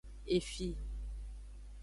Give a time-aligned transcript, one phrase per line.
[0.35, 0.69] Efi.